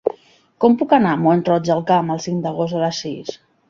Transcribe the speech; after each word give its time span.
Com 0.65 0.77
puc 0.79 0.95
anar 0.97 1.13
a 1.17 1.21
Mont-roig 1.27 1.71
del 1.71 1.87
Camp 1.95 2.13
el 2.17 2.27
cinc 2.29 2.45
d'agost 2.49 2.83
a 2.83 2.87
les 2.87 3.09
sis? 3.09 3.37